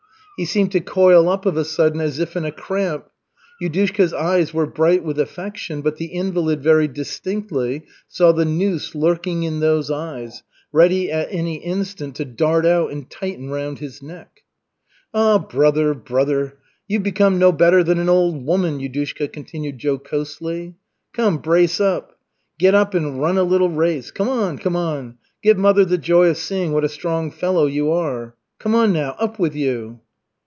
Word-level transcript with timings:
He 0.37 0.45
seemed 0.45 0.71
to 0.71 0.79
coil 0.79 1.29
up 1.29 1.45
of 1.45 1.55
a 1.55 1.63
sudden 1.63 2.01
as 2.01 2.17
if 2.17 2.35
in 2.35 2.45
a 2.45 2.51
cramp. 2.51 3.05
Yudushka's 3.61 4.11
eyes 4.11 4.51
were 4.51 4.65
bright 4.65 5.03
with 5.03 5.19
affection, 5.19 5.83
but 5.83 5.97
the 5.97 6.05
invalid 6.07 6.63
very 6.63 6.87
distinctly 6.87 7.83
saw 8.07 8.31
the 8.31 8.43
"noose" 8.43 8.95
lurking 8.95 9.43
in 9.43 9.59
those 9.59 9.91
eyes 9.91 10.41
ready 10.71 11.11
any 11.11 11.57
instant 11.57 12.15
to 12.15 12.25
dart 12.25 12.65
out 12.65 12.91
and 12.91 13.07
tighten 13.07 13.51
round 13.51 13.77
his 13.77 14.01
neck. 14.01 14.39
"Ah, 15.13 15.37
brother, 15.37 15.93
brother, 15.93 16.57
you've 16.87 17.03
become 17.03 17.37
no 17.37 17.51
better 17.51 17.83
than 17.83 17.99
an 17.99 18.09
old 18.09 18.43
woman," 18.43 18.79
Yudushka 18.79 19.31
continued 19.31 19.77
jocosely. 19.77 20.73
"Come, 21.13 21.37
brace 21.37 21.79
up! 21.79 22.17
Get 22.57 22.73
up 22.73 22.95
and 22.95 23.21
run 23.21 23.37
a 23.37 23.43
little 23.43 23.69
race. 23.69 24.09
Come 24.09 24.27
on, 24.29 24.57
come 24.57 24.75
on, 24.75 25.19
give 25.43 25.59
mother 25.59 25.85
the 25.85 25.99
joy 25.99 26.29
of 26.31 26.37
seeing 26.37 26.71
what 26.71 26.83
a 26.83 26.89
strong 26.89 27.29
fellow 27.29 27.67
you 27.67 27.91
are. 27.91 28.33
Come 28.57 28.73
on 28.73 28.91
now! 28.91 29.15
Up 29.19 29.37
with 29.37 29.55
you!" 29.55 29.99